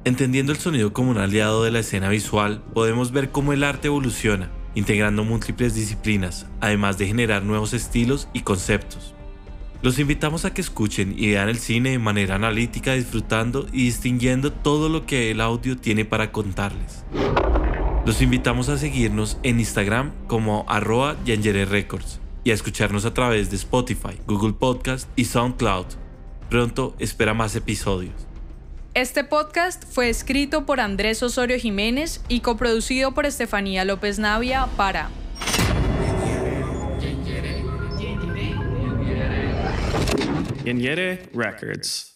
Entendiendo 0.06 0.52
el 0.52 0.58
sonido 0.58 0.92
como 0.92 1.12
un 1.12 1.18
aliado 1.18 1.64
de 1.64 1.72
la 1.72 1.80
escena 1.80 2.10
visual, 2.10 2.62
podemos 2.74 3.14
ver 3.14 3.32
cómo 3.32 3.54
el 3.54 3.64
arte 3.64 3.88
evoluciona, 3.88 4.52
integrando 4.76 5.24
múltiples 5.24 5.76
disciplinas, 5.76 6.46
además 6.60 6.98
de 6.98 7.08
generar 7.08 7.44
nuevos 7.44 7.74
estilos 7.74 8.28
y 8.34 8.42
conceptos. 8.42 9.14
Los 9.82 10.00
invitamos 10.00 10.44
a 10.44 10.54
que 10.54 10.60
escuchen 10.60 11.16
y 11.18 11.30
vean 11.30 11.48
el 11.48 11.58
cine 11.58 11.92
de 11.92 12.00
manera 12.00 12.36
analítica, 12.36 12.96
disfrutando 12.96 13.66
y 13.72 13.86
distinguiendo 13.86 14.52
todo 14.52 14.90
lo 14.90 15.06
que 15.06 15.32
el 15.32 15.40
audio 15.40 15.78
tiene 15.78 16.04
para 16.04 16.34
contarles. 16.34 17.06
Los 18.06 18.22
invitamos 18.22 18.68
a 18.68 18.78
seguirnos 18.78 19.38
en 19.44 19.62
Instagram 19.62 20.12
como 20.28 20.66
arroba 20.68 21.16
Records 21.26 22.20
y 22.44 22.52
a 22.52 22.54
escucharnos 22.54 23.06
a 23.06 23.14
través 23.14 23.50
de 23.50 23.56
Spotify, 23.56 24.20
Google 24.28 24.54
Podcast 24.54 25.08
y 25.16 25.24
SoundCloud. 25.24 25.86
Pronto 26.50 26.94
espera 27.00 27.34
más 27.34 27.56
episodios. 27.56 28.33
Este 28.96 29.24
podcast 29.24 29.86
fue 29.86 30.08
escrito 30.10 30.68
por 30.68 30.80
Andrés 30.80 31.24
Osorio 31.24 31.58
Jiménez 31.58 32.22
y 32.28 32.42
coproducido 32.42 33.12
por 33.16 33.26
Estefanía 33.26 33.86
López 33.86 34.20
Navia 34.20 34.68
para 34.78 35.10
Yere 40.64 41.28
Records. 41.34 42.13